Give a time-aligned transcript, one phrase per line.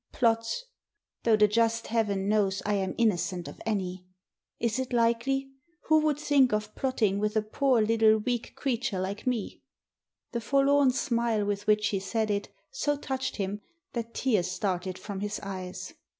[0.13, 0.63] "Plots.
[1.21, 4.07] Though the just Heaven knows I am inno cent of any.
[4.59, 5.51] Is it likely?
[5.89, 9.61] Who would think of plotting with a poor little weak creature like me?"
[10.31, 13.61] The forlorn smile with which she said it, so touched him
[13.93, 15.93] that tears started from his eyes.